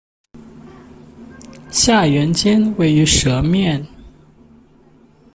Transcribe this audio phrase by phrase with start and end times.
[1.69, 3.85] 下原尖位于舌面。